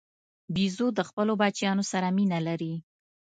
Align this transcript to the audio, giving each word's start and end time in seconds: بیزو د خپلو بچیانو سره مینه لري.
بیزو 0.53 0.87
د 0.97 0.99
خپلو 1.09 1.33
بچیانو 1.41 1.83
سره 1.91 2.07
مینه 2.17 2.39
لري. 2.47 2.73